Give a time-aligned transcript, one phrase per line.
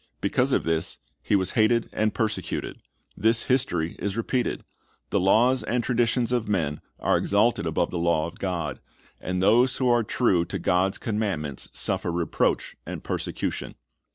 [0.19, 2.81] Because of this He was hated and persecuted.
[3.15, 4.63] This history is repeated.
[5.11, 8.79] The laws and traditions of men are exalted above the law of God,
[9.19, 13.75] and those who are true to God's commandments suffer reproach and persecution.